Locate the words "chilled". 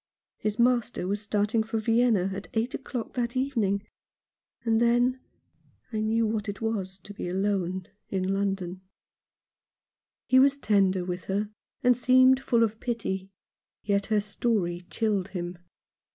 14.89-15.27